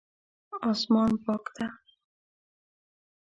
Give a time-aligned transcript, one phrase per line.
[0.71, 1.67] اسمان پاک ده